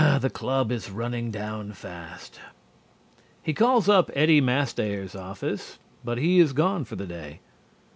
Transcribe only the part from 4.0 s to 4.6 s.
Eddie